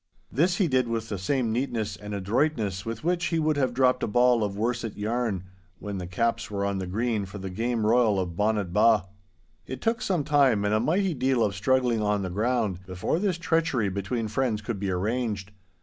[0.31, 4.01] This he did with the same neatness and adroitness with which he would have dropped
[4.01, 5.43] a ball of worset yarn,
[5.77, 9.03] when the caps were on the green for the game royal of Bonnet Ba'.
[9.67, 13.37] It took some time and a mighty deal of struggling on the ground before this
[13.37, 15.51] treachery between friends could be arranged.